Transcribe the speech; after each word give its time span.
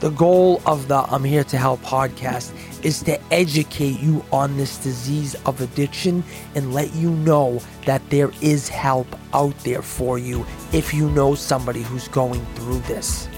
The 0.00 0.10
goal 0.10 0.60
of 0.66 0.88
the 0.88 0.96
I'm 0.96 1.22
Here 1.22 1.44
to 1.44 1.56
Help 1.56 1.80
podcast 1.82 2.52
is 2.84 3.00
to 3.04 3.18
educate 3.32 4.00
you 4.00 4.24
on 4.32 4.56
this 4.56 4.76
disease 4.78 5.36
of 5.46 5.60
addiction 5.60 6.24
and 6.56 6.74
let 6.74 6.92
you 6.94 7.10
know 7.10 7.60
that 7.86 8.02
there 8.10 8.32
is 8.42 8.68
help 8.68 9.06
out 9.32 9.56
there 9.60 9.82
for 9.82 10.18
you 10.18 10.44
if 10.72 10.92
you 10.92 11.08
know 11.10 11.36
somebody 11.36 11.82
who's 11.82 12.08
going 12.08 12.44
through 12.56 12.80
this. 12.80 13.28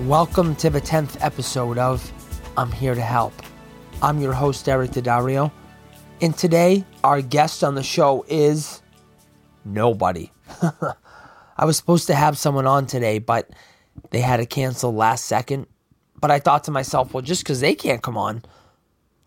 Welcome 0.00 0.56
to 0.56 0.70
the 0.70 0.80
10th 0.80 1.16
episode 1.20 1.78
of 1.78 2.12
I'm 2.56 2.72
Here 2.72 2.96
to 2.96 3.00
Help. 3.00 3.32
I'm 4.02 4.20
your 4.20 4.32
host, 4.32 4.68
Eric 4.68 4.90
Daddario, 4.90 5.52
and 6.20 6.36
today 6.36 6.84
our 7.04 7.22
guest 7.22 7.62
on 7.62 7.76
the 7.76 7.82
show 7.84 8.24
is 8.28 8.82
nobody. 9.64 10.32
I 11.56 11.64
was 11.64 11.76
supposed 11.76 12.06
to 12.08 12.14
have 12.14 12.38
someone 12.38 12.66
on 12.66 12.86
today, 12.86 13.18
but 13.18 13.50
they 14.10 14.20
had 14.20 14.38
to 14.38 14.46
cancel 14.46 14.94
last 14.94 15.24
second. 15.26 15.66
But 16.20 16.30
I 16.30 16.38
thought 16.38 16.64
to 16.64 16.70
myself, 16.70 17.12
well, 17.12 17.22
just 17.22 17.44
because 17.44 17.60
they 17.60 17.74
can't 17.74 18.02
come 18.02 18.16
on 18.16 18.42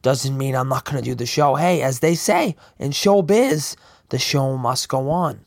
doesn't 0.01 0.37
mean 0.37 0.55
I'm 0.55 0.69
not 0.69 0.85
going 0.85 0.97
to 0.97 1.03
do 1.03 1.15
the 1.15 1.25
show. 1.25 1.55
Hey, 1.55 1.81
as 1.81 1.99
they 1.99 2.15
say 2.15 2.55
in 2.79 2.91
showbiz, 2.91 3.75
the 4.09 4.19
show 4.19 4.57
must 4.57 4.89
go 4.89 5.09
on. 5.09 5.41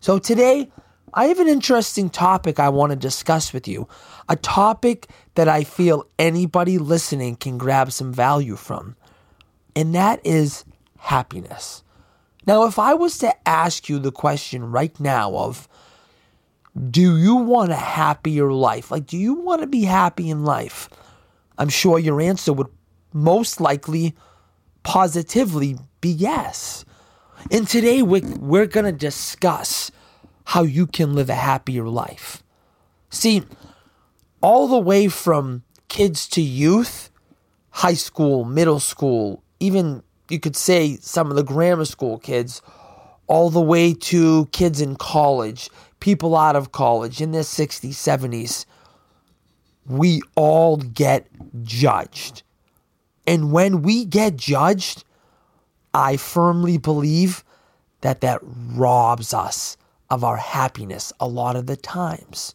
So 0.00 0.18
today, 0.18 0.70
I 1.12 1.26
have 1.26 1.40
an 1.40 1.48
interesting 1.48 2.08
topic 2.08 2.60
I 2.60 2.68
want 2.68 2.90
to 2.90 2.96
discuss 2.96 3.52
with 3.52 3.66
you. 3.66 3.88
A 4.28 4.36
topic 4.36 5.08
that 5.34 5.48
I 5.48 5.64
feel 5.64 6.06
anybody 6.18 6.78
listening 6.78 7.36
can 7.36 7.58
grab 7.58 7.90
some 7.90 8.12
value 8.12 8.56
from. 8.56 8.96
And 9.74 9.94
that 9.94 10.24
is 10.24 10.64
happiness. 10.98 11.82
Now, 12.46 12.64
if 12.66 12.78
I 12.78 12.94
was 12.94 13.18
to 13.18 13.48
ask 13.48 13.88
you 13.88 13.98
the 13.98 14.12
question 14.12 14.70
right 14.70 14.98
now 15.00 15.34
of 15.34 15.68
do 16.88 17.18
you 17.18 17.36
want 17.36 17.72
a 17.72 17.76
happier 17.76 18.52
life? 18.52 18.90
Like, 18.90 19.06
do 19.06 19.18
you 19.18 19.34
want 19.34 19.60
to 19.60 19.66
be 19.66 19.82
happy 19.82 20.30
in 20.30 20.44
life? 20.44 20.88
I'm 21.58 21.68
sure 21.68 21.98
your 21.98 22.20
answer 22.20 22.52
would 22.52 22.68
most 23.12 23.60
likely 23.60 24.14
positively 24.82 25.76
be 26.00 26.08
yes. 26.08 26.84
And 27.50 27.68
today 27.68 28.02
we're, 28.02 28.26
we're 28.38 28.66
going 28.66 28.86
to 28.86 28.92
discuss 28.92 29.90
how 30.44 30.62
you 30.62 30.86
can 30.86 31.14
live 31.14 31.28
a 31.28 31.34
happier 31.34 31.86
life. 31.86 32.42
See, 33.10 33.42
all 34.40 34.68
the 34.68 34.78
way 34.78 35.08
from 35.08 35.64
kids 35.88 36.26
to 36.28 36.40
youth, 36.40 37.10
high 37.70 37.94
school, 37.94 38.44
middle 38.44 38.80
school, 38.80 39.42
even 39.58 40.02
you 40.28 40.40
could 40.40 40.56
say 40.56 40.96
some 41.00 41.30
of 41.30 41.36
the 41.36 41.42
grammar 41.42 41.84
school 41.84 42.18
kids, 42.18 42.62
all 43.26 43.50
the 43.50 43.60
way 43.60 43.92
to 43.92 44.46
kids 44.46 44.80
in 44.80 44.96
college, 44.96 45.68
people 46.00 46.36
out 46.36 46.56
of 46.56 46.72
college 46.72 47.20
in 47.20 47.32
their 47.32 47.42
60s, 47.42 47.90
70s, 47.90 48.64
we 49.86 50.20
all 50.34 50.76
get 50.76 51.28
judged. 51.62 52.42
And 53.26 53.52
when 53.52 53.82
we 53.82 54.04
get 54.04 54.36
judged, 54.36 55.04
I 55.94 56.16
firmly 56.16 56.78
believe 56.78 57.44
that 58.00 58.20
that 58.22 58.40
robs 58.42 59.34
us 59.34 59.76
of 60.08 60.24
our 60.24 60.36
happiness 60.36 61.12
a 61.20 61.28
lot 61.28 61.56
of 61.56 61.66
the 61.66 61.76
times. 61.76 62.54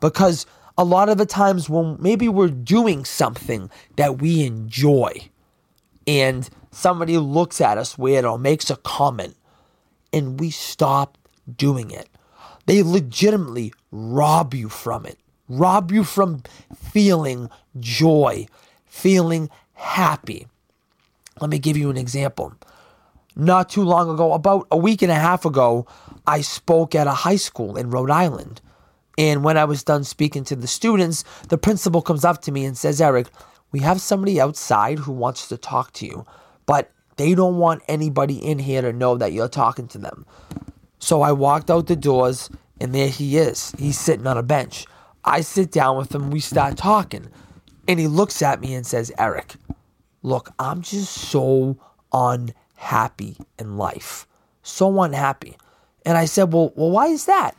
Because 0.00 0.46
a 0.76 0.84
lot 0.84 1.08
of 1.08 1.18
the 1.18 1.26
times 1.26 1.68
when 1.68 1.96
maybe 2.00 2.28
we're 2.28 2.48
doing 2.48 3.04
something 3.04 3.70
that 3.96 4.20
we 4.20 4.44
enjoy 4.44 5.12
and 6.06 6.48
somebody 6.70 7.18
looks 7.18 7.60
at 7.60 7.78
us 7.78 7.96
weird 7.96 8.24
or 8.24 8.38
makes 8.38 8.70
a 8.70 8.76
comment 8.76 9.36
and 10.12 10.40
we 10.40 10.50
stop 10.50 11.18
doing 11.56 11.90
it 11.90 12.08
they 12.70 12.84
legitimately 12.84 13.72
rob 13.90 14.54
you 14.54 14.68
from 14.68 15.04
it, 15.04 15.18
rob 15.48 15.90
you 15.90 16.04
from 16.04 16.44
feeling 16.76 17.50
joy, 17.80 18.46
feeling 18.86 19.50
happy. 19.74 20.46
Let 21.40 21.50
me 21.50 21.58
give 21.58 21.76
you 21.76 21.90
an 21.90 21.96
example. 21.96 22.54
Not 23.34 23.70
too 23.70 23.82
long 23.82 24.08
ago, 24.08 24.34
about 24.34 24.68
a 24.70 24.76
week 24.76 25.02
and 25.02 25.10
a 25.10 25.16
half 25.16 25.44
ago, 25.44 25.84
I 26.28 26.42
spoke 26.42 26.94
at 26.94 27.08
a 27.08 27.22
high 27.26 27.34
school 27.34 27.76
in 27.76 27.90
Rhode 27.90 28.12
Island. 28.12 28.60
And 29.18 29.42
when 29.42 29.56
I 29.56 29.64
was 29.64 29.82
done 29.82 30.04
speaking 30.04 30.44
to 30.44 30.54
the 30.54 30.68
students, 30.68 31.24
the 31.48 31.58
principal 31.58 32.02
comes 32.02 32.24
up 32.24 32.40
to 32.42 32.52
me 32.52 32.64
and 32.64 32.78
says, 32.78 33.00
Eric, 33.00 33.30
we 33.72 33.80
have 33.80 34.00
somebody 34.00 34.40
outside 34.40 35.00
who 35.00 35.10
wants 35.10 35.48
to 35.48 35.56
talk 35.56 35.92
to 35.94 36.06
you, 36.06 36.24
but 36.66 36.92
they 37.16 37.34
don't 37.34 37.58
want 37.58 37.82
anybody 37.88 38.36
in 38.36 38.60
here 38.60 38.80
to 38.80 38.92
know 38.92 39.16
that 39.16 39.32
you're 39.32 39.48
talking 39.48 39.88
to 39.88 39.98
them. 39.98 40.24
So 41.00 41.22
I 41.22 41.32
walked 41.32 41.70
out 41.70 41.86
the 41.86 41.96
doors, 41.96 42.48
and 42.80 42.94
there 42.94 43.08
he 43.08 43.36
is. 43.36 43.72
He's 43.78 43.98
sitting 43.98 44.26
on 44.26 44.38
a 44.38 44.42
bench. 44.42 44.86
I 45.24 45.40
sit 45.40 45.72
down 45.72 45.96
with 45.96 46.14
him, 46.14 46.30
we 46.30 46.40
start 46.40 46.76
talking. 46.76 47.28
And 47.88 47.98
he 47.98 48.06
looks 48.06 48.42
at 48.42 48.60
me 48.60 48.74
and 48.74 48.86
says, 48.86 49.10
Eric, 49.18 49.54
look, 50.22 50.50
I'm 50.58 50.82
just 50.82 51.12
so 51.12 51.76
unhappy 52.12 53.36
in 53.58 53.76
life. 53.76 54.26
So 54.62 55.00
unhappy. 55.02 55.56
And 56.06 56.16
I 56.16 56.26
said, 56.26 56.52
Well, 56.52 56.72
well, 56.76 56.90
why 56.90 57.08
is 57.08 57.26
that? 57.26 57.56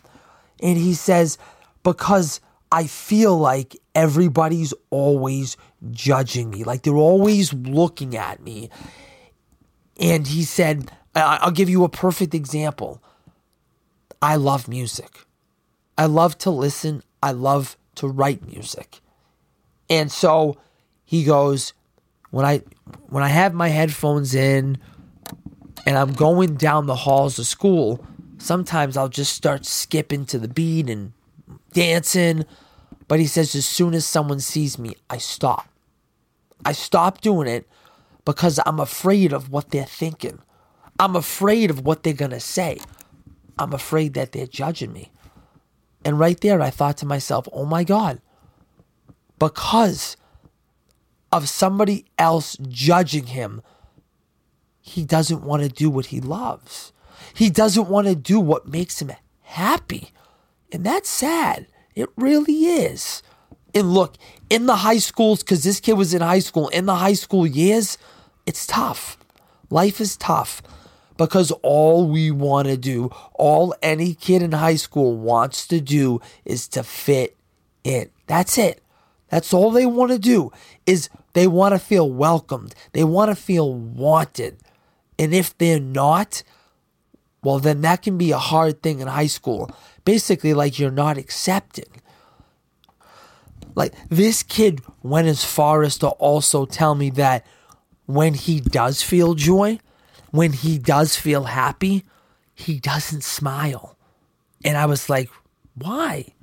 And 0.62 0.78
he 0.78 0.94
says, 0.94 1.38
Because 1.84 2.40
I 2.72 2.86
feel 2.86 3.38
like 3.38 3.76
everybody's 3.94 4.74
always 4.90 5.58
judging 5.92 6.50
me. 6.50 6.64
Like 6.64 6.84
they're 6.84 6.96
always 6.96 7.54
looking 7.54 8.16
at 8.16 8.42
me. 8.42 8.70
And 10.00 10.26
he 10.26 10.44
said, 10.44 10.92
I'll 11.14 11.52
give 11.52 11.70
you 11.70 11.84
a 11.84 11.90
perfect 11.90 12.34
example. 12.34 13.04
I 14.22 14.36
love 14.36 14.68
music. 14.68 15.26
I 15.98 16.06
love 16.06 16.38
to 16.40 16.52
listen. 16.52 17.04
I 17.24 17.32
love 17.32 17.78
to 17.96 18.08
write 18.08 18.48
music. 18.48 19.00
And 19.90 20.12
so 20.12 20.58
he 21.04 21.24
goes, 21.24 21.74
when 22.30 22.46
I 22.46 22.62
when 23.10 23.24
I 23.24 23.28
have 23.28 23.54
my 23.54 23.68
headphones 23.68 24.34
in 24.34 24.78
and 25.86 25.98
I'm 25.98 26.14
going 26.14 26.56
down 26.56 26.86
the 26.86 26.96
halls 26.96 27.40
of 27.40 27.46
school, 27.46 28.06
sometimes 28.38 28.96
I'll 28.96 29.10
just 29.10 29.34
start 29.34 29.66
skipping 29.66 30.26
to 30.28 30.40
the 30.40 30.48
beat 30.48 30.90
and 30.90 31.14
dancing. 31.74 32.46
But 33.08 33.20
he 33.20 33.28
says 33.28 33.56
as 33.56 33.66
soon 33.66 33.94
as 33.94 34.06
someone 34.06 34.40
sees 34.40 34.80
me, 34.80 34.96
I 35.10 35.18
stop. 35.18 35.68
I 36.64 36.72
stop 36.72 37.22
doing 37.22 37.48
it 37.48 37.68
because 38.24 38.60
I'm 38.66 38.80
afraid 38.80 39.34
of 39.34 39.50
what 39.52 39.72
they're 39.72 39.84
thinking. 39.84 40.40
I'm 41.00 41.16
afraid 41.16 41.70
of 41.70 41.86
what 41.86 42.04
they're 42.04 42.14
going 42.14 42.32
to 42.32 42.40
say. 42.40 42.80
I'm 43.58 43.74
afraid 43.74 44.14
that 44.14 44.32
they're 44.32 44.48
judging 44.48 44.94
me. 44.94 45.12
And 46.04 46.20
right 46.20 46.40
there, 46.40 46.62
I 46.62 46.70
thought 46.70 46.98
to 46.98 47.06
myself, 47.06 47.48
oh 47.54 47.66
my 47.66 47.84
God, 47.84 48.22
because 49.38 50.18
of 51.32 51.48
somebody 51.48 52.06
else 52.18 52.58
judging 52.68 53.28
him, 53.28 53.62
he 54.82 55.06
doesn't 55.06 55.44
want 55.44 55.62
to 55.64 55.70
do 55.70 55.90
what 55.90 56.08
he 56.08 56.20
loves. 56.20 56.92
He 57.34 57.50
doesn't 57.50 57.88
want 57.88 58.08
to 58.08 58.16
do 58.16 58.40
what 58.40 58.68
makes 58.68 59.02
him 59.02 59.12
happy. 59.42 60.12
And 60.72 60.84
that's 60.84 61.10
sad. 61.10 61.68
It 61.96 62.10
really 62.16 62.66
is. 62.66 63.22
And 63.74 63.94
look, 63.94 64.16
in 64.50 64.66
the 64.66 64.78
high 64.78 64.98
schools, 64.98 65.44
because 65.44 65.64
this 65.64 65.80
kid 65.80 65.94
was 65.94 66.14
in 66.14 66.22
high 66.22 66.40
school, 66.40 66.68
in 66.70 66.88
the 66.88 66.96
high 66.96 67.14
school 67.14 67.46
years, 67.46 67.98
it's 68.46 68.66
tough. 68.66 69.18
Life 69.70 70.02
is 70.02 70.18
tough 70.18 70.62
because 71.22 71.52
all 71.62 72.08
we 72.08 72.32
want 72.32 72.68
to 72.68 72.76
do, 72.76 73.12
all 73.36 73.76
any 73.84 74.16
kid 74.16 74.42
in 74.42 74.54
high 74.54 74.76
school 74.76 75.16
wants 75.16 75.68
to 75.68 75.80
do 75.80 76.20
is 76.46 76.68
to 76.68 76.82
fit 76.82 77.38
in. 77.84 78.10
That's 78.26 78.58
it. 78.58 78.82
That's 79.30 79.54
all 79.54 79.70
they 79.70 79.86
want 79.86 80.12
to 80.12 80.18
do 80.18 80.52
is 80.88 81.10
they 81.34 81.46
want 81.46 81.76
to 81.76 81.80
feel 81.80 82.10
welcomed. 82.12 82.74
They 82.94 83.04
want 83.04 83.30
to 83.30 83.36
feel 83.36 83.72
wanted. 83.72 84.58
And 85.20 85.32
if 85.32 85.56
they're 85.60 85.80
not, 85.80 86.42
well, 87.44 87.60
then 87.60 87.82
that 87.82 88.02
can 88.02 88.18
be 88.18 88.32
a 88.32 88.40
hard 88.40 88.82
thing 88.82 89.00
in 89.00 89.08
high 89.08 89.28
school. 89.28 89.70
Basically, 90.04 90.56
like 90.56 90.80
you're 90.80 90.90
not 90.90 91.20
accepted. 91.20 91.88
Like 93.76 93.94
this 94.10 94.42
kid 94.42 94.82
went 95.04 95.28
as 95.28 95.46
far 95.46 95.84
as 95.84 96.00
to 96.00 96.08
also 96.08 96.66
tell 96.66 96.96
me 96.96 97.12
that 97.12 97.46
when 98.08 98.34
he 98.34 98.60
does 98.60 99.04
feel 99.04 99.36
joy, 99.36 99.78
when 100.32 100.54
he 100.54 100.78
does 100.78 101.16
feel 101.16 101.44
happy, 101.44 102.04
he 102.54 102.80
doesn't 102.80 103.24
smile. 103.24 103.98
And 104.64 104.78
I 104.78 104.86
was 104.86 105.10
like, 105.10 105.30
why? 105.76 106.34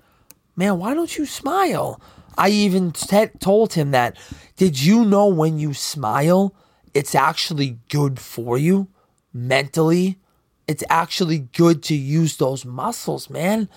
Man, 0.56 0.78
why 0.78 0.94
don't 0.94 1.16
you 1.16 1.26
smile? 1.26 2.00
I 2.36 2.50
even 2.50 2.92
t- 2.92 3.26
told 3.40 3.74
him 3.74 3.90
that. 3.90 4.16
Did 4.56 4.80
you 4.80 5.04
know 5.04 5.26
when 5.26 5.58
you 5.58 5.74
smile, 5.74 6.54
it's 6.94 7.14
actually 7.14 7.78
good 7.88 8.18
for 8.18 8.58
you 8.58 8.88
mentally? 9.32 10.18
It's 10.66 10.84
actually 10.90 11.38
good 11.38 11.82
to 11.84 11.94
use 11.94 12.36
those 12.36 12.64
muscles, 12.64 13.30
man. 13.30 13.68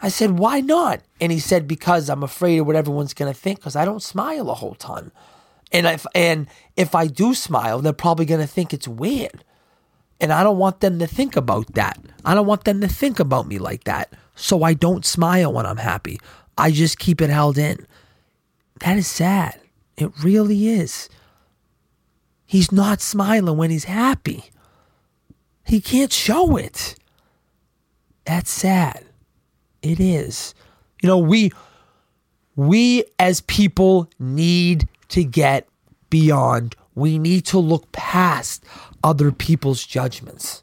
I 0.00 0.08
said, 0.08 0.38
why 0.38 0.60
not? 0.60 1.00
And 1.20 1.30
he 1.30 1.38
said, 1.38 1.68
because 1.68 2.10
I'm 2.10 2.24
afraid 2.24 2.58
of 2.58 2.66
what 2.66 2.74
everyone's 2.74 3.14
going 3.14 3.32
to 3.32 3.38
think 3.38 3.60
because 3.60 3.76
I 3.76 3.84
don't 3.84 4.02
smile 4.02 4.46
the 4.46 4.54
whole 4.54 4.74
time. 4.74 5.12
And 5.72 5.86
if 5.86 6.06
and 6.14 6.46
if 6.76 6.94
I 6.94 7.06
do 7.06 7.34
smile, 7.34 7.80
they're 7.80 7.92
probably 7.92 8.24
gonna 8.26 8.46
think 8.46 8.72
it's 8.72 8.88
weird. 8.88 9.44
And 10.20 10.32
I 10.32 10.44
don't 10.44 10.58
want 10.58 10.80
them 10.80 10.98
to 11.00 11.06
think 11.06 11.34
about 11.34 11.74
that. 11.74 11.98
I 12.24 12.34
don't 12.34 12.46
want 12.46 12.64
them 12.64 12.80
to 12.80 12.88
think 12.88 13.18
about 13.18 13.48
me 13.48 13.58
like 13.58 13.84
that. 13.84 14.12
So 14.36 14.62
I 14.62 14.74
don't 14.74 15.04
smile 15.04 15.52
when 15.52 15.66
I'm 15.66 15.78
happy. 15.78 16.20
I 16.56 16.70
just 16.70 16.98
keep 16.98 17.20
it 17.20 17.30
held 17.30 17.58
in. 17.58 17.86
That 18.80 18.96
is 18.96 19.06
sad. 19.06 19.58
It 19.96 20.12
really 20.22 20.68
is. 20.68 21.08
He's 22.46 22.70
not 22.70 23.00
smiling 23.00 23.56
when 23.56 23.70
he's 23.70 23.84
happy. 23.84 24.44
He 25.64 25.80
can't 25.80 26.12
show 26.12 26.56
it. 26.56 26.96
That's 28.24 28.50
sad. 28.50 29.04
It 29.82 29.98
is. 29.98 30.54
You 31.02 31.08
know, 31.08 31.18
we 31.18 31.50
we 32.54 33.04
as 33.18 33.40
people 33.40 34.10
need 34.18 34.86
to 35.12 35.24
get 35.24 35.68
beyond. 36.10 36.76
We 36.94 37.18
need 37.18 37.46
to 37.46 37.58
look 37.58 37.90
past 37.92 38.64
other 39.02 39.32
people's 39.32 39.86
judgments 39.86 40.62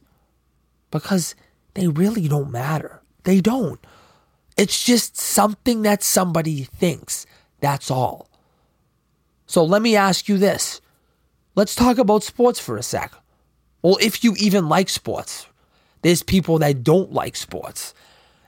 because 0.91 1.35
they 1.73 1.87
really 1.87 2.27
don't 2.27 2.51
matter. 2.51 3.01
They 3.23 3.41
don't. 3.41 3.79
It's 4.57 4.83
just 4.83 5.17
something 5.17 5.83
that 5.83 6.03
somebody 6.03 6.63
thinks. 6.63 7.25
That's 7.61 7.89
all. 7.89 8.29
So 9.45 9.63
let 9.63 9.81
me 9.81 9.95
ask 9.95 10.27
you 10.27 10.37
this. 10.37 10.81
Let's 11.55 11.75
talk 11.75 11.97
about 11.97 12.23
sports 12.23 12.59
for 12.59 12.77
a 12.77 12.83
sec. 12.83 13.13
Well, 13.81 13.97
if 14.01 14.23
you 14.23 14.35
even 14.37 14.69
like 14.69 14.89
sports, 14.89 15.47
there's 16.01 16.23
people 16.23 16.59
that 16.59 16.83
don't 16.83 17.11
like 17.11 17.35
sports. 17.35 17.93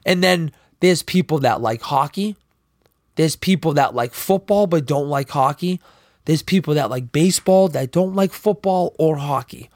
And 0.05 0.23
then 0.23 0.51
there's 0.79 1.03
people 1.03 1.39
that 1.39 1.61
like 1.61 1.81
hockey. 1.81 2.35
There's 3.15 3.35
people 3.35 3.73
that 3.73 3.93
like 3.93 4.13
football 4.13 4.67
but 4.67 4.85
don't 4.85 5.09
like 5.09 5.29
hockey. 5.29 5.81
There's 6.25 6.43
people 6.43 6.75
that 6.75 6.89
like 6.89 7.11
baseball 7.11 7.67
that 7.69 7.91
don't 7.91 8.15
like 8.15 8.31
football 8.31 8.95
or 8.97 9.17
hockey. 9.17 9.69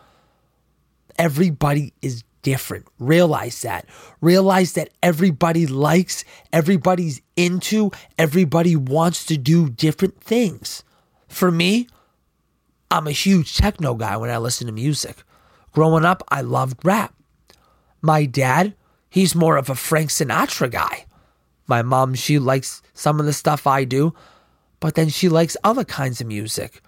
Everybody 1.17 1.93
is 2.01 2.23
different. 2.41 2.85
Realize 2.99 3.61
that. 3.63 3.87
Realize 4.21 4.73
that 4.73 4.91
everybody 5.01 5.65
likes, 5.65 6.23
everybody's 6.53 7.21
into, 7.35 7.91
everybody 8.17 8.75
wants 8.75 9.25
to 9.25 9.37
do 9.37 9.69
different 9.69 10.21
things. 10.21 10.83
For 11.27 11.51
me, 11.51 11.87
I'm 12.91 13.07
a 13.07 13.11
huge 13.11 13.57
techno 13.57 13.95
guy 13.95 14.15
when 14.17 14.29
I 14.29 14.37
listen 14.37 14.67
to 14.67 14.73
music. 14.73 15.23
Growing 15.71 16.05
up, 16.05 16.23
I 16.29 16.41
loved 16.41 16.85
rap. 16.85 17.13
My 18.01 18.25
dad, 18.25 18.75
he's 19.09 19.33
more 19.33 19.57
of 19.57 19.69
a 19.69 19.75
Frank 19.75 20.11
Sinatra 20.11 20.69
guy. 20.69 21.05
My 21.67 21.81
mom, 21.81 22.13
she 22.13 22.39
likes 22.39 22.81
some 22.93 23.19
of 23.19 23.25
the 23.25 23.33
stuff 23.33 23.65
I 23.65 23.83
do, 23.83 24.13
but 24.79 24.95
then 24.95 25.09
she 25.09 25.29
likes 25.29 25.57
other 25.63 25.83
kinds 25.83 26.21
of 26.21 26.27
music. 26.27 26.81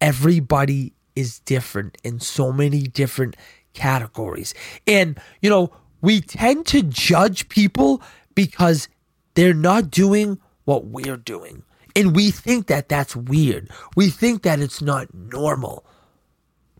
Everybody 0.00 0.92
is 1.14 1.38
different 1.40 1.96
in 2.02 2.20
so 2.20 2.52
many 2.52 2.82
different 2.82 3.36
categories. 3.72 4.54
And, 4.86 5.18
you 5.40 5.50
know, 5.50 5.72
we 6.00 6.20
tend 6.20 6.66
to 6.66 6.82
judge 6.82 7.48
people 7.48 8.02
because 8.34 8.88
they're 9.34 9.54
not 9.54 9.90
doing 9.90 10.38
what 10.64 10.86
we're 10.86 11.16
doing. 11.16 11.62
And 11.96 12.14
we 12.16 12.30
think 12.30 12.66
that 12.66 12.88
that's 12.88 13.14
weird. 13.14 13.70
We 13.94 14.10
think 14.10 14.42
that 14.42 14.60
it's 14.60 14.82
not 14.82 15.14
normal. 15.14 15.86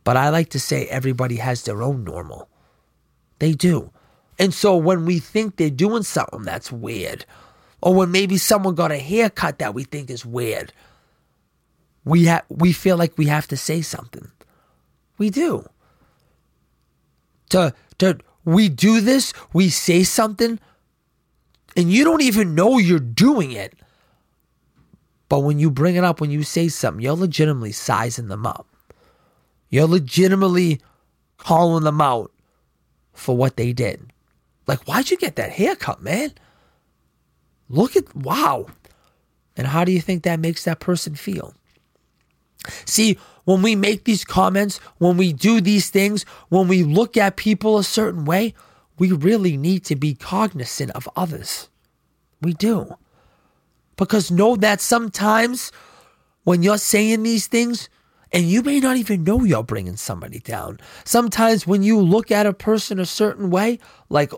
But 0.02 0.16
I 0.16 0.28
like 0.28 0.50
to 0.50 0.60
say 0.60 0.86
everybody 0.86 1.36
has 1.36 1.62
their 1.62 1.82
own 1.82 2.04
normal. 2.04 2.48
They 3.38 3.52
do. 3.52 3.90
And 4.38 4.52
so 4.52 4.76
when 4.76 5.04
we 5.04 5.18
think 5.18 5.56
they're 5.56 5.70
doing 5.70 6.02
something 6.02 6.42
that's 6.42 6.72
weird, 6.72 7.24
or 7.80 7.94
when 7.94 8.10
maybe 8.10 8.36
someone 8.38 8.74
got 8.74 8.92
a 8.92 8.98
haircut 8.98 9.58
that 9.58 9.74
we 9.74 9.84
think 9.84 10.10
is 10.10 10.24
weird, 10.24 10.72
we 12.04 12.24
have 12.24 12.44
we 12.48 12.72
feel 12.72 12.96
like 12.96 13.16
we 13.16 13.26
have 13.26 13.46
to 13.48 13.56
say 13.56 13.82
something. 13.82 14.30
We 15.18 15.30
do. 15.30 15.68
To 17.50 17.74
to 17.98 18.18
we 18.44 18.68
do 18.68 19.00
this, 19.00 19.32
we 19.52 19.68
say 19.68 20.02
something, 20.02 20.58
and 21.76 21.92
you 21.92 22.04
don't 22.04 22.22
even 22.22 22.54
know 22.54 22.78
you're 22.78 22.98
doing 22.98 23.52
it. 23.52 23.74
But 25.28 25.40
when 25.40 25.58
you 25.58 25.70
bring 25.70 25.96
it 25.96 26.04
up, 26.04 26.20
when 26.20 26.30
you 26.30 26.42
say 26.42 26.68
something, 26.68 27.02
you're 27.02 27.14
legitimately 27.14 27.72
sizing 27.72 28.28
them 28.28 28.46
up. 28.46 28.66
You're 29.70 29.88
legitimately 29.88 30.80
calling 31.38 31.84
them 31.84 32.00
out 32.00 32.30
for 33.12 33.36
what 33.36 33.56
they 33.56 33.72
did. 33.72 34.12
Like, 34.66 34.84
why'd 34.84 35.10
you 35.10 35.16
get 35.16 35.36
that 35.36 35.52
haircut, 35.52 36.02
man? 36.02 36.32
Look 37.68 37.96
at, 37.96 38.14
wow. 38.14 38.66
And 39.56 39.66
how 39.66 39.84
do 39.84 39.92
you 39.92 40.00
think 40.00 40.22
that 40.22 40.40
makes 40.40 40.64
that 40.64 40.80
person 40.80 41.14
feel? 41.14 41.54
See, 42.84 43.18
when 43.44 43.62
we 43.62 43.76
make 43.76 44.04
these 44.04 44.24
comments, 44.24 44.78
when 44.98 45.16
we 45.16 45.32
do 45.32 45.60
these 45.60 45.90
things, 45.90 46.24
when 46.48 46.66
we 46.66 46.82
look 46.82 47.16
at 47.16 47.36
people 47.36 47.78
a 47.78 47.84
certain 47.84 48.24
way, 48.24 48.54
we 48.98 49.12
really 49.12 49.56
need 49.56 49.84
to 49.84 49.96
be 49.96 50.14
cognizant 50.14 50.90
of 50.92 51.08
others. 51.14 51.68
We 52.40 52.54
do. 52.54 52.96
Because 53.96 54.30
know 54.30 54.56
that 54.56 54.80
sometimes 54.80 55.72
when 56.44 56.62
you're 56.62 56.78
saying 56.78 57.22
these 57.22 57.46
things, 57.46 57.88
and 58.32 58.50
you 58.50 58.62
may 58.62 58.80
not 58.80 58.96
even 58.96 59.22
know 59.22 59.44
you're 59.44 59.62
bringing 59.62 59.96
somebody 59.96 60.40
down. 60.40 60.80
Sometimes 61.04 61.68
when 61.68 61.84
you 61.84 62.00
look 62.00 62.32
at 62.32 62.46
a 62.46 62.52
person 62.52 62.98
a 62.98 63.06
certain 63.06 63.48
way, 63.48 63.78
like, 64.08 64.32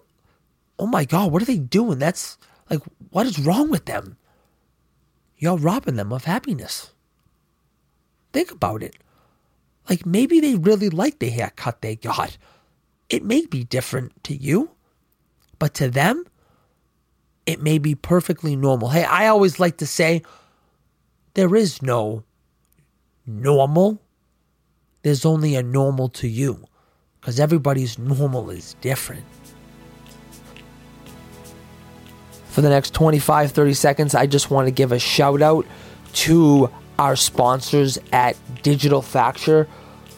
oh 0.79 0.87
my 0.87 1.05
God, 1.05 1.33
what 1.33 1.43
are 1.43 1.47
they 1.47 1.59
doing? 1.59 1.99
That's 1.99 2.39
like, 2.71 2.81
what 3.11 3.27
is 3.27 3.39
wrong 3.39 3.71
with 3.71 3.87
them? 3.87 4.17
You're 5.39 5.57
robbing 5.57 5.97
them 5.97 6.13
of 6.13 6.25
happiness. 6.25 6.93
Think 8.33 8.51
about 8.51 8.83
it. 8.83 8.97
Like 9.89 10.05
maybe 10.05 10.41
they 10.41 10.55
really 10.55 10.91
like 10.91 11.19
the 11.19 11.31
haircut 11.31 11.81
they 11.83 11.97
got. 11.97 12.37
It 13.09 13.25
may 13.25 13.47
be 13.47 13.65
different 13.65 14.25
to 14.25 14.35
you, 14.35 14.71
but 15.59 15.75
to 15.75 15.89
them, 15.89 16.25
it 17.47 17.63
may 17.63 17.79
be 17.79 17.95
perfectly 17.95 18.57
normal. 18.57 18.89
Hey, 18.89 19.05
I 19.05 19.29
always 19.29 19.61
like 19.61 19.77
to 19.79 19.87
say 19.87 20.23
there 21.35 21.55
is 21.55 21.81
no 21.81 22.25
normal. 23.25 24.03
There's 25.03 25.25
only 25.25 25.55
a 25.55 25.63
normal 25.63 26.09
to 26.11 26.27
you 26.27 26.65
because 27.21 27.39
everybody's 27.39 27.99
normal 27.99 28.51
is 28.51 28.75
different. 28.81 29.25
For 32.57 32.63
the 32.63 32.71
next 32.71 32.95
25, 32.95 33.51
30 33.51 33.75
seconds, 33.75 34.15
I 34.15 34.27
just 34.27 34.51
want 34.51 34.67
to 34.67 34.71
give 34.71 34.91
a 34.91 34.99
shout 34.99 35.43
out 35.43 35.67
to 36.15 36.71
our 36.99 37.15
sponsors 37.15 37.99
at 38.15 38.35
Digital 38.63 39.03
Facture 39.03 39.67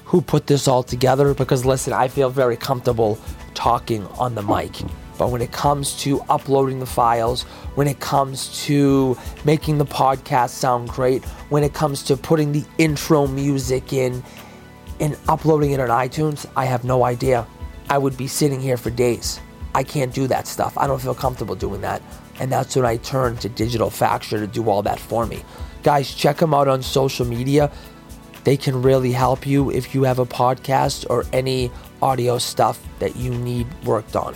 who 0.04 0.20
put 0.20 0.46
this 0.46 0.68
all 0.68 0.84
together 0.84 1.34
because 1.34 1.64
listen, 1.64 1.92
I 1.92 2.06
feel 2.06 2.30
very 2.30 2.56
comfortable 2.56 3.18
talking 3.54 4.06
on 4.20 4.36
the 4.36 4.42
mic. 4.42 4.70
But 5.18 5.32
when 5.32 5.42
it 5.42 5.50
comes 5.50 5.96
to 6.02 6.20
uploading 6.28 6.78
the 6.78 6.86
files, 6.86 7.42
when 7.74 7.88
it 7.88 7.98
comes 7.98 8.64
to 8.66 9.18
making 9.44 9.78
the 9.78 9.86
podcast 9.86 10.50
sound 10.50 10.90
great, 10.90 11.24
when 11.48 11.64
it 11.64 11.74
comes 11.74 12.04
to 12.04 12.16
putting 12.16 12.52
the 12.52 12.64
intro 12.78 13.26
music 13.26 13.92
in 13.92 14.22
and 15.00 15.18
uploading 15.26 15.72
it 15.72 15.80
on 15.80 15.88
iTunes, 15.88 16.46
I 16.54 16.66
have 16.66 16.84
no 16.84 17.02
idea. 17.02 17.48
I 17.90 17.98
would 17.98 18.16
be 18.16 18.28
sitting 18.28 18.60
here 18.60 18.76
for 18.76 18.90
days. 18.90 19.40
I 19.74 19.82
can't 19.82 20.14
do 20.14 20.28
that 20.28 20.46
stuff. 20.46 20.78
I 20.78 20.86
don't 20.86 21.00
feel 21.00 21.14
comfortable 21.14 21.56
doing 21.56 21.80
that. 21.80 22.00
And 22.40 22.52
that's 22.52 22.76
when 22.76 22.84
I 22.84 22.96
turn 22.98 23.36
to 23.38 23.48
Digital 23.48 23.90
Facture 23.90 24.38
to 24.38 24.46
do 24.46 24.68
all 24.68 24.82
that 24.82 24.98
for 24.98 25.26
me. 25.26 25.42
Guys, 25.82 26.14
check 26.14 26.38
them 26.38 26.54
out 26.54 26.68
on 26.68 26.82
social 26.82 27.26
media. 27.26 27.70
They 28.44 28.56
can 28.56 28.82
really 28.82 29.12
help 29.12 29.46
you 29.46 29.70
if 29.70 29.94
you 29.94 30.04
have 30.04 30.18
a 30.18 30.26
podcast 30.26 31.06
or 31.10 31.24
any 31.32 31.70
audio 32.00 32.38
stuff 32.38 32.80
that 33.00 33.16
you 33.16 33.34
need 33.34 33.66
worked 33.84 34.16
on. 34.16 34.34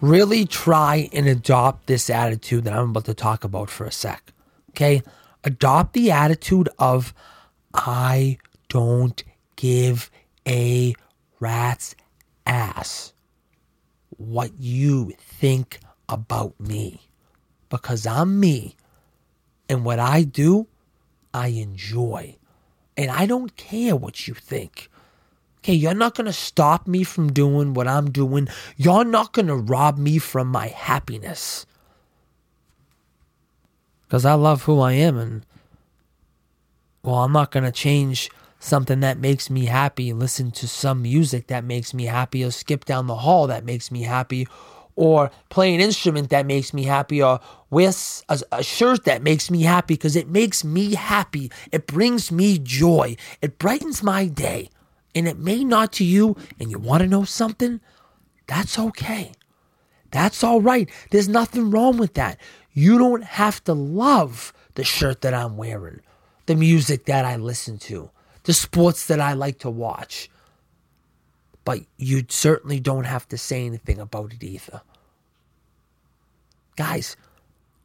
really 0.00 0.44
try 0.44 1.08
and 1.12 1.26
adopt 1.26 1.86
this 1.86 2.08
attitude 2.10 2.64
that 2.64 2.72
I'm 2.72 2.90
about 2.90 3.06
to 3.06 3.14
talk 3.14 3.44
about 3.44 3.70
for 3.70 3.84
a 3.84 3.92
sec. 3.92 4.32
Okay? 4.70 5.02
Adopt 5.44 5.92
the 5.92 6.10
attitude 6.10 6.68
of, 6.78 7.14
I 7.74 8.38
don't 8.68 9.22
give 9.56 10.10
a 10.46 10.94
rat's 11.40 11.94
ass 12.46 13.12
what 14.18 14.50
you 14.58 15.14
think 15.18 15.80
about 16.08 16.58
me. 16.60 17.08
Because 17.70 18.06
I'm 18.06 18.38
me. 18.38 18.76
And 19.68 19.84
what 19.84 19.98
I 19.98 20.22
do, 20.22 20.66
I 21.32 21.48
enjoy. 21.48 22.36
And 22.96 23.10
I 23.10 23.26
don't 23.26 23.56
care 23.56 23.96
what 23.96 24.26
you 24.28 24.34
think. 24.34 24.90
Okay, 25.58 25.74
you're 25.74 25.94
not 25.94 26.14
going 26.14 26.26
to 26.26 26.32
stop 26.32 26.86
me 26.86 27.04
from 27.04 27.32
doing 27.32 27.74
what 27.74 27.88
I'm 27.88 28.10
doing. 28.10 28.48
You're 28.76 29.04
not 29.04 29.32
going 29.32 29.48
to 29.48 29.56
rob 29.56 29.98
me 29.98 30.18
from 30.18 30.48
my 30.48 30.68
happiness. 30.68 31.66
Because 34.02 34.24
I 34.24 34.34
love 34.34 34.62
who 34.62 34.80
I 34.80 34.92
am. 34.92 35.18
And, 35.18 35.46
well, 37.02 37.16
I'm 37.16 37.32
not 37.32 37.50
going 37.50 37.64
to 37.64 37.72
change 37.72 38.30
something 38.58 39.00
that 39.00 39.18
makes 39.18 39.50
me 39.50 39.66
happy, 39.66 40.12
listen 40.12 40.50
to 40.52 40.68
some 40.68 41.02
music 41.02 41.46
that 41.48 41.64
makes 41.64 41.94
me 41.94 42.04
happy, 42.04 42.44
or 42.44 42.50
skip 42.50 42.84
down 42.84 43.06
the 43.06 43.16
hall 43.16 43.46
that 43.46 43.64
makes 43.64 43.90
me 43.90 44.02
happy, 44.02 44.46
or 44.96 45.30
play 45.48 45.74
an 45.74 45.80
instrument 45.80 46.30
that 46.30 46.44
makes 46.44 46.74
me 46.74 46.82
happy 46.82 47.22
or 47.22 47.38
wear 47.70 47.92
a, 48.28 48.40
a 48.50 48.62
shirt 48.64 49.04
that 49.04 49.22
makes 49.22 49.48
me 49.48 49.62
happy 49.62 49.94
because 49.94 50.16
it 50.16 50.28
makes 50.28 50.64
me 50.64 50.94
happy. 50.94 51.52
It 51.70 51.86
brings 51.86 52.32
me 52.32 52.58
joy. 52.58 53.16
It 53.40 53.58
brightens 53.58 54.02
my 54.02 54.26
day. 54.26 54.70
And 55.14 55.28
it 55.28 55.38
may 55.38 55.64
not 55.64 55.92
to 55.94 56.04
you, 56.04 56.36
and 56.58 56.70
you 56.70 56.78
want 56.78 57.02
to 57.02 57.08
know 57.08 57.24
something? 57.24 57.80
That's 58.46 58.78
okay. 58.78 59.32
That's 60.10 60.42
all 60.42 60.60
right. 60.60 60.90
There's 61.10 61.28
nothing 61.28 61.70
wrong 61.70 61.96
with 61.96 62.14
that. 62.14 62.38
You 62.72 62.98
don't 62.98 63.24
have 63.24 63.62
to 63.64 63.74
love 63.74 64.52
the 64.74 64.84
shirt 64.84 65.20
that 65.22 65.34
I'm 65.34 65.56
wearing, 65.56 66.00
the 66.46 66.54
music 66.54 67.06
that 67.06 67.24
I 67.24 67.36
listen 67.36 67.78
to, 67.78 68.10
the 68.48 68.54
sports 68.54 69.08
that 69.08 69.20
I 69.20 69.34
like 69.34 69.58
to 69.58 69.68
watch. 69.68 70.30
But 71.66 71.80
you 71.98 72.24
certainly 72.30 72.80
don't 72.80 73.04
have 73.04 73.28
to 73.28 73.36
say 73.36 73.66
anything 73.66 73.98
about 73.98 74.32
it 74.32 74.42
either. 74.42 74.80
Guys, 76.74 77.14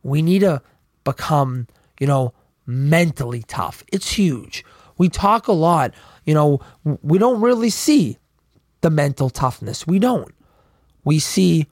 we 0.04 0.22
need 0.22 0.40
to 0.40 0.62
become, 1.04 1.68
you 2.00 2.08
know, 2.08 2.34
mentally 2.66 3.44
tough. 3.46 3.84
It's 3.92 4.14
huge. 4.14 4.64
We 4.98 5.10
talk 5.10 5.50
a 5.50 5.52
lot, 5.52 5.94
you 6.24 6.34
know, 6.34 6.62
we 7.02 7.18
don't 7.18 7.42
really 7.42 7.70
see 7.70 8.18
the 8.80 8.90
mental 8.90 9.30
toughness. 9.30 9.86
We 9.86 10.00
don't. 10.00 10.34
We 11.04 11.20
see, 11.20 11.68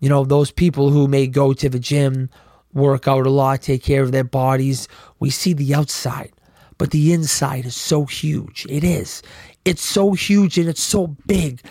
you 0.00 0.08
know, 0.08 0.24
those 0.24 0.50
people 0.50 0.88
who 0.88 1.08
may 1.08 1.26
go 1.26 1.52
to 1.52 1.68
the 1.68 1.78
gym, 1.78 2.30
work 2.72 3.06
out 3.06 3.26
a 3.26 3.30
lot, 3.30 3.60
take 3.60 3.82
care 3.82 4.02
of 4.02 4.12
their 4.12 4.24
bodies. 4.24 4.88
We 5.20 5.28
see 5.28 5.52
the 5.52 5.74
outside, 5.74 6.32
but 6.78 6.90
the 6.92 7.12
inside 7.12 7.66
is 7.66 7.76
so 7.76 8.06
huge. 8.06 8.66
It 8.68 8.84
is. 8.84 9.22
It's 9.64 9.82
so 9.82 10.12
huge 10.12 10.58
and 10.58 10.68
it's 10.68 10.82
so 10.82 11.08
big 11.26 11.62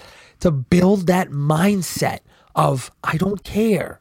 to 0.42 0.52
build 0.52 1.08
that 1.08 1.30
mindset 1.30 2.20
of, 2.56 2.92
I 3.04 3.18
don't 3.18 3.44
care. 3.44 4.00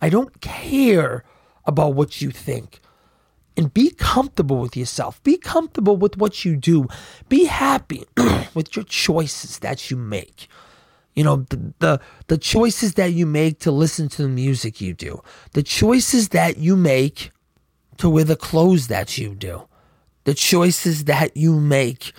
I 0.00 0.08
don't 0.10 0.40
care 0.40 1.24
about 1.66 1.94
what 1.94 2.22
you 2.22 2.30
think. 2.30 2.80
And 3.56 3.72
be 3.72 3.90
comfortable 3.90 4.58
with 4.58 4.76
yourself. 4.76 5.22
Be 5.24 5.36
comfortable 5.38 5.96
with 5.96 6.16
what 6.18 6.44
you 6.44 6.56
do. 6.56 6.88
Be 7.28 7.44
happy 7.46 8.04
with 8.54 8.76
your 8.76 8.84
choices 8.84 9.60
that 9.60 9.90
you 9.90 9.96
make. 9.96 10.48
You 11.14 11.24
know, 11.24 11.46
the, 11.50 11.74
the, 11.80 12.00
the 12.28 12.38
choices 12.38 12.94
that 12.94 13.12
you 13.12 13.26
make 13.26 13.60
to 13.60 13.70
listen 13.72 14.08
to 14.10 14.22
the 14.22 14.28
music 14.28 14.80
you 14.80 14.94
do. 14.94 15.22
The 15.52 15.62
choices 15.62 16.30
that 16.30 16.58
you 16.58 16.76
make 16.76 17.30
to 17.98 18.10
wear 18.10 18.24
the 18.24 18.36
clothes 18.36 18.88
that 18.88 19.18
you 19.18 19.34
do. 19.34 19.68
The 20.24 20.34
choices 20.34 21.04
that 21.04 21.36
you 21.36 21.58
make 21.60 22.12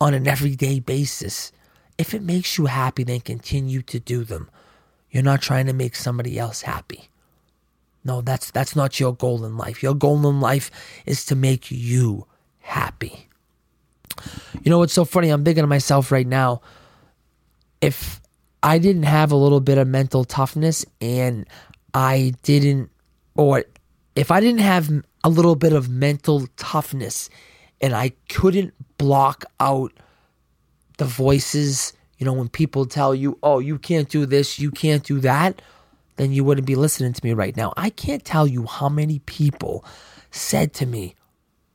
on 0.00 0.14
an 0.14 0.26
everyday 0.26 0.80
basis. 0.80 1.52
If 1.98 2.14
it 2.14 2.22
makes 2.22 2.58
you 2.58 2.66
happy, 2.66 3.04
then 3.04 3.20
continue 3.20 3.82
to 3.82 3.98
do 3.98 4.24
them. 4.24 4.50
You're 5.10 5.22
not 5.22 5.42
trying 5.42 5.66
to 5.66 5.72
make 5.72 5.96
somebody 5.96 6.38
else 6.38 6.62
happy. 6.62 7.08
No, 8.04 8.20
that's 8.20 8.50
that's 8.50 8.76
not 8.76 9.00
your 9.00 9.14
goal 9.14 9.44
in 9.44 9.56
life. 9.56 9.82
Your 9.82 9.94
goal 9.94 10.28
in 10.28 10.40
life 10.40 10.70
is 11.06 11.24
to 11.26 11.34
make 11.34 11.70
you 11.70 12.26
happy. 12.60 13.28
You 14.62 14.70
know 14.70 14.78
what's 14.78 14.92
so 14.92 15.04
funny? 15.04 15.28
I'm 15.30 15.44
thinking 15.44 15.62
to 15.62 15.68
myself 15.68 16.12
right 16.12 16.26
now, 16.26 16.60
if 17.80 18.20
I 18.62 18.78
didn't 18.78 19.04
have 19.04 19.32
a 19.32 19.36
little 19.36 19.60
bit 19.60 19.78
of 19.78 19.88
mental 19.88 20.24
toughness 20.24 20.84
and 21.00 21.46
I 21.94 22.34
didn't 22.42 22.90
or 23.34 23.64
if 24.14 24.30
I 24.30 24.40
didn't 24.40 24.60
have 24.60 24.90
a 25.26 25.28
little 25.28 25.56
bit 25.56 25.72
of 25.72 25.88
mental 25.88 26.46
toughness 26.56 27.28
and 27.80 27.94
I 27.94 28.12
couldn't 28.28 28.72
block 28.96 29.44
out 29.60 29.92
the 30.98 31.04
voices 31.04 31.92
you 32.18 32.24
know, 32.24 32.32
when 32.32 32.48
people 32.48 32.86
tell 32.86 33.14
you, 33.14 33.38
oh, 33.42 33.58
you 33.58 33.78
can't 33.78 34.08
do 34.08 34.24
this, 34.24 34.58
you 34.58 34.70
can't 34.70 35.02
do 35.02 35.20
that, 35.20 35.60
then 36.16 36.32
you 36.32 36.44
wouldn't 36.44 36.66
be 36.66 36.74
listening 36.74 37.12
to 37.12 37.24
me 37.24 37.34
right 37.34 37.56
now. 37.56 37.74
I 37.76 37.90
can't 37.90 38.24
tell 38.24 38.46
you 38.46 38.66
how 38.66 38.88
many 38.88 39.18
people 39.20 39.84
said 40.30 40.72
to 40.74 40.86
me, 40.86 41.14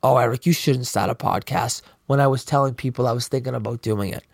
oh, 0.02 0.16
Eric, 0.16 0.44
you 0.44 0.52
shouldn't 0.52 0.88
start 0.88 1.10
a 1.10 1.14
podcast 1.14 1.82
when 2.06 2.20
I 2.20 2.26
was 2.26 2.44
telling 2.44 2.74
people 2.74 3.06
I 3.06 3.12
was 3.12 3.28
thinking 3.28 3.54
about 3.54 3.82
doing 3.82 4.12
it. 4.12 4.24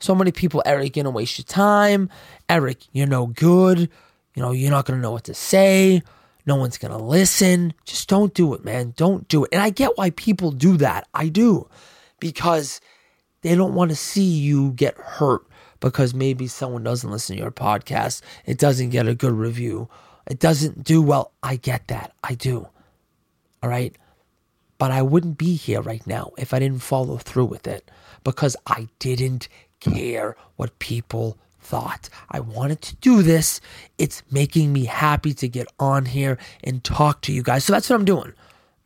So 0.00 0.16
many 0.16 0.32
people, 0.32 0.64
Eric, 0.66 0.96
you're 0.96 1.04
going 1.04 1.12
to 1.12 1.16
waste 1.16 1.38
your 1.38 1.44
time. 1.44 2.10
Eric, 2.48 2.78
you're 2.90 3.06
no 3.06 3.26
good. 3.26 3.88
You 4.34 4.42
know, 4.42 4.50
you're 4.50 4.72
not 4.72 4.86
going 4.86 4.98
to 4.98 5.02
know 5.02 5.12
what 5.12 5.24
to 5.24 5.34
say. 5.34 6.02
No 6.46 6.56
one's 6.56 6.78
going 6.78 6.96
to 6.96 7.02
listen. 7.02 7.72
Just 7.84 8.08
don't 8.08 8.34
do 8.34 8.54
it, 8.54 8.64
man. 8.64 8.94
Don't 8.96 9.28
do 9.28 9.44
it. 9.44 9.50
And 9.52 9.62
I 9.62 9.70
get 9.70 9.96
why 9.96 10.10
people 10.10 10.50
do 10.50 10.76
that. 10.78 11.06
I 11.14 11.28
do. 11.28 11.68
Because 12.18 12.80
they 13.42 13.54
don't 13.54 13.74
want 13.74 13.90
to 13.90 13.96
see 13.96 14.24
you 14.24 14.72
get 14.72 14.96
hurt 14.96 15.46
because 15.80 16.14
maybe 16.14 16.46
someone 16.46 16.84
doesn't 16.84 17.10
listen 17.10 17.36
to 17.36 17.42
your 17.42 17.50
podcast. 17.50 18.22
It 18.46 18.58
doesn't 18.58 18.90
get 18.90 19.08
a 19.08 19.14
good 19.14 19.32
review. 19.32 19.88
It 20.26 20.38
doesn't 20.38 20.84
do 20.84 21.02
well. 21.02 21.32
I 21.42 21.56
get 21.56 21.88
that. 21.88 22.12
I 22.22 22.34
do. 22.34 22.68
All 23.62 23.70
right. 23.70 23.94
But 24.78 24.90
I 24.90 25.02
wouldn't 25.02 25.38
be 25.38 25.54
here 25.54 25.80
right 25.80 26.04
now 26.06 26.32
if 26.38 26.54
I 26.54 26.58
didn't 26.58 26.82
follow 26.82 27.16
through 27.16 27.46
with 27.46 27.66
it 27.66 27.90
because 28.24 28.56
I 28.66 28.88
didn't 28.98 29.48
care 29.80 30.36
what 30.56 30.78
people 30.78 31.38
thought. 31.62 32.08
I 32.30 32.40
wanted 32.40 32.82
to 32.82 32.96
do 32.96 33.22
this. 33.22 33.60
It's 33.98 34.22
making 34.30 34.72
me 34.72 34.84
happy 34.84 35.32
to 35.34 35.48
get 35.48 35.68
on 35.78 36.06
here 36.06 36.38
and 36.62 36.82
talk 36.84 37.22
to 37.22 37.32
you 37.32 37.42
guys. 37.42 37.64
So 37.64 37.72
that's 37.72 37.88
what 37.88 37.96
I'm 37.96 38.04
doing. 38.04 38.32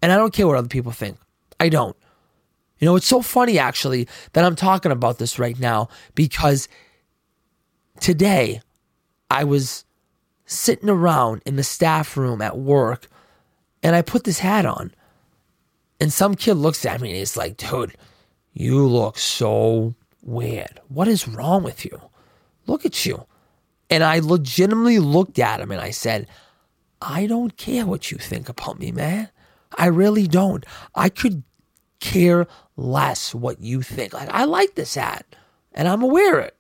And 0.03 0.13
I 0.13 0.17
don't 0.17 0.33
care 0.33 0.47
what 0.47 0.57
other 0.57 0.69
people 0.69 0.93
think. 0.93 1.17
I 1.59 1.69
don't. 1.69 1.97
You 2.79 2.87
know, 2.87 2.97
it's 2.97 3.07
so 3.07 3.23
funny 3.23 3.59
actually 3.59 4.07
that 4.35 4.45
I'm 4.45 4.57
talking 4.57 4.93
about 4.93 5.19
this 5.19 5.39
right 5.39 5.59
now 5.59 5.89
because 6.15 6.69
today 8.01 8.61
I 9.31 9.45
was 9.45 9.85
sitting 10.45 10.91
around 10.91 11.43
in 11.47 11.57
the 11.57 11.65
staff 11.65 12.17
room 12.17 12.43
at 12.43 12.59
work 12.59 13.09
and 13.83 13.97
I 13.97 14.03
put 14.03 14.25
this 14.25 14.41
hat 14.41 14.67
on. 14.67 14.93
And 15.99 16.13
some 16.13 16.35
kid 16.35 16.55
looks 16.55 16.85
at 16.85 17.01
me 17.01 17.09
and 17.09 17.19
he's 17.19 17.37
like, 17.37 17.57
dude, 17.57 17.97
you 18.53 18.87
look 18.87 19.19
so 19.19 19.95
weird. 20.23 20.81
What 20.89 21.09
is 21.09 21.27
wrong 21.27 21.63
with 21.63 21.85
you? 21.85 22.01
Look 22.67 22.85
at 22.85 23.07
you. 23.07 23.27
And 23.89 24.03
I 24.03 24.19
legitimately 24.19 24.99
looked 24.99 25.39
at 25.39 25.61
him 25.61 25.71
and 25.71 25.81
I 25.81 25.91
said, 25.91 26.27
I 27.01 27.27
don't 27.27 27.57
care 27.57 27.87
what 27.87 28.11
you 28.11 28.19
think 28.19 28.49
about 28.49 28.79
me, 28.79 28.91
man. 28.91 29.31
I 29.77 29.87
really 29.87 30.27
don't. 30.27 30.65
I 30.95 31.09
could 31.09 31.43
care 32.01 32.47
less 32.77 33.35
what 33.35 33.61
you 33.61 33.83
think. 33.83 34.13
Like, 34.13 34.29
I 34.31 34.45
like 34.45 34.75
this 34.75 34.97
ad 34.97 35.25
and 35.73 35.87
I'm 35.87 36.03
aware 36.03 36.41
of 36.41 36.47
it. 36.47 36.57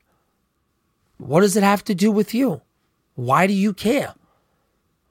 What 1.19 1.41
does 1.41 1.57
it 1.57 1.63
have 1.63 1.83
to 1.85 1.95
do 1.95 2.11
with 2.11 2.35
you? 2.35 2.61
Why 3.15 3.47
do 3.47 3.53
you 3.53 3.73
care? 3.73 4.15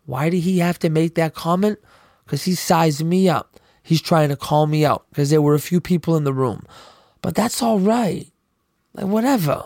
Why 0.05 0.29
did 0.29 0.41
he 0.41 0.59
have 0.59 0.77
to 0.79 0.89
make 0.89 1.15
that 1.15 1.33
comment? 1.33 1.79
Because 2.23 2.43
he's 2.43 2.59
sizing 2.59 3.09
me 3.09 3.27
up. 3.27 3.59
He's 3.81 4.01
trying 4.01 4.29
to 4.29 4.35
call 4.35 4.67
me 4.67 4.85
out 4.85 5.05
because 5.09 5.29
there 5.29 5.41
were 5.41 5.55
a 5.55 5.59
few 5.59 5.81
people 5.81 6.15
in 6.15 6.23
the 6.23 6.33
room. 6.33 6.65
But 7.21 7.35
that's 7.35 7.61
all 7.61 7.79
right. 7.79 8.27
Like, 8.93 9.07
whatever. 9.07 9.63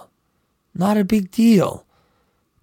Not 0.79 0.95
a 0.95 1.03
big 1.03 1.29
deal. 1.29 1.85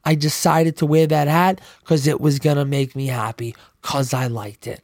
I 0.02 0.14
decided 0.14 0.78
to 0.78 0.86
wear 0.86 1.06
that 1.06 1.28
hat 1.28 1.60
because 1.80 2.06
it 2.06 2.18
was 2.18 2.38
going 2.38 2.56
to 2.56 2.64
make 2.64 2.96
me 2.96 3.08
happy 3.08 3.54
because 3.82 4.14
I 4.14 4.26
liked 4.28 4.66
it. 4.66 4.82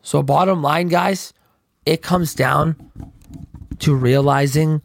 So, 0.00 0.22
bottom 0.22 0.62
line, 0.62 0.86
guys, 0.86 1.32
it 1.84 2.02
comes 2.02 2.34
down 2.34 2.76
to 3.80 3.96
realizing 3.96 4.80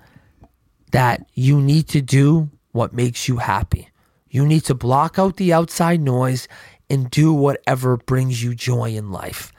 that 0.92 1.30
you 1.36 1.62
need 1.62 1.88
to 1.90 2.02
do 2.02 2.50
what 2.72 2.94
makes 2.94 3.28
you 3.28 3.38
happy. 3.38 3.90
You 4.32 4.48
need 4.48 4.66
to 4.66 4.74
block 4.74 5.20
out 5.20 5.38
the 5.38 5.54
outside 5.54 6.02
noise 6.02 6.48
and 6.90 7.12
do 7.12 7.32
whatever 7.32 7.98
brings 7.98 8.42
you 8.42 8.56
joy 8.56 8.96
in 8.96 9.12
life. 9.12 9.54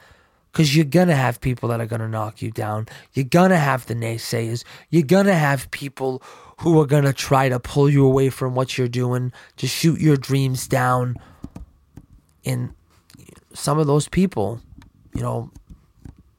Because 0.53 0.75
you're 0.75 0.85
going 0.85 1.07
to 1.07 1.15
have 1.15 1.41
people 1.41 1.67
that 1.69 1.81
are 1.81 1.87
going 1.87 1.99
to 2.01 2.07
knock 2.07 2.41
you 2.41 2.51
down. 2.51 2.87
You're 3.13 3.25
going 3.25 3.49
to 3.49 3.57
have 3.57 3.87
the 3.87 3.95
naysayers. 3.95 4.63
You're 4.91 5.03
going 5.03 5.25
to 5.25 5.33
have 5.33 5.69
people 5.71 6.21
who 6.61 6.79
are 6.79 6.85
going 6.85 7.05
to 7.05 7.11
try 7.11 7.49
to 7.49 7.59
pull 7.59 7.89
you 7.89 8.05
away 8.05 8.29
from 8.29 8.53
what 8.53 8.77
you're 8.77 8.87
doing, 8.87 9.33
to 9.57 9.67
shoot 9.67 9.99
your 9.99 10.15
dreams 10.15 10.67
down. 10.67 11.17
And 12.45 12.73
some 13.53 13.79
of 13.79 13.87
those 13.87 14.07
people, 14.07 14.61
you 15.13 15.21
know, 15.21 15.51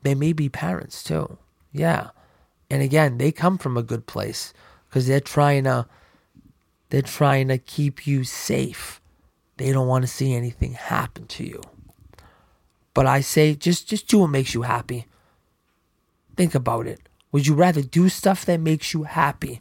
they 0.02 0.14
may 0.14 0.32
be 0.32 0.48
parents 0.48 1.02
too. 1.02 1.36
Yeah. 1.72 2.10
And 2.70 2.82
again, 2.82 3.18
they 3.18 3.32
come 3.32 3.58
from 3.58 3.76
a 3.76 3.82
good 3.82 4.06
place 4.06 4.54
because 4.88 5.06
they're 5.06 5.20
trying 5.20 5.64
to 5.64 5.86
they're 6.90 7.02
trying 7.02 7.48
to 7.48 7.58
keep 7.58 8.06
you 8.06 8.22
safe. 8.22 9.00
They 9.56 9.72
don't 9.72 9.88
want 9.88 10.02
to 10.02 10.08
see 10.08 10.34
anything 10.34 10.74
happen 10.74 11.26
to 11.26 11.44
you. 11.44 11.60
But 12.94 13.06
I 13.06 13.20
say 13.20 13.54
just 13.54 13.88
just 13.88 14.08
do 14.08 14.20
what 14.20 14.30
makes 14.30 14.54
you 14.54 14.62
happy. 14.62 15.06
Think 16.36 16.54
about 16.54 16.86
it. 16.86 17.00
Would 17.32 17.46
you 17.46 17.54
rather 17.54 17.82
do 17.82 18.08
stuff 18.08 18.44
that 18.46 18.60
makes 18.60 18.94
you 18.94 19.02
happy 19.02 19.60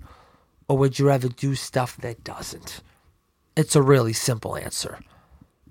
or 0.67 0.77
would 0.77 0.99
you 0.99 1.07
rather 1.07 1.27
do 1.27 1.55
stuff 1.55 1.97
that 1.97 2.23
doesn't? 2.23 2.81
It's 3.55 3.75
a 3.75 3.81
really 3.81 4.13
simple 4.13 4.55
answer. 4.55 4.99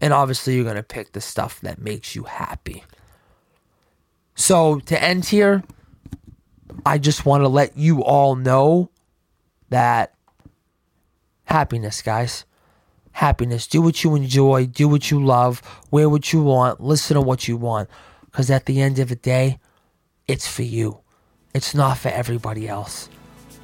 And 0.01 0.13
obviously 0.13 0.57
you're 0.57 0.65
going 0.65 0.77
to 0.77 0.83
pick 0.83 1.13
the 1.13 1.21
stuff 1.21 1.61
that 1.61 1.81
makes 1.81 2.17
you 2.17 2.25
happy. 2.25 2.85
So 4.35 4.81
to 4.81 5.01
end 5.01 5.27
here, 5.27 5.63
I 6.85 6.99
just 6.99 7.25
want 7.25 7.45
to 7.45 7.49
let 7.49 7.77
you 7.77 8.03
all 8.03 8.35
know 8.35 8.91
that 9.69 10.15
happiness, 11.45 12.03
guys. 12.03 12.45
Happiness. 13.13 13.67
Do 13.67 13.81
what 13.83 14.03
you 14.03 14.15
enjoy, 14.15 14.67
do 14.67 14.89
what 14.89 15.11
you 15.11 15.25
love, 15.25 15.63
wear 15.91 16.09
what 16.09 16.33
you 16.33 16.43
want, 16.43 16.81
listen 16.81 17.15
to 17.15 17.21
what 17.21 17.47
you 17.49 17.57
want. 17.57 17.89
Because 18.27 18.51
at 18.51 18.67
the 18.67 18.81
end 18.81 18.99
of 18.99 19.09
the 19.09 19.17
day, 19.17 19.59
it's 20.27 20.49
for 20.49 20.63
you. 20.63 21.01
It's 21.55 21.75
not 21.75 21.99
for 21.99 22.09
everybody 22.09 22.67
else. 22.69 23.09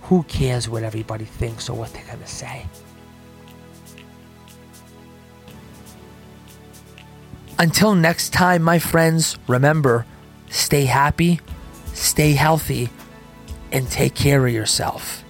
Who 0.02 0.22
cares 0.24 0.68
what 0.68 0.82
everybody 0.82 1.24
thinks 1.24 1.68
or 1.68 1.76
what 1.76 1.92
they're 1.92 2.04
going 2.04 2.20
to 2.20 2.26
say? 2.26 2.66
Until 7.58 7.94
next 7.94 8.32
time, 8.32 8.62
my 8.62 8.78
friends, 8.78 9.36
remember 9.48 10.06
stay 10.50 10.84
happy, 10.84 11.40
stay 11.92 12.32
healthy, 12.32 12.88
and 13.72 13.90
take 13.90 14.14
care 14.14 14.46
of 14.46 14.52
yourself. 14.52 15.24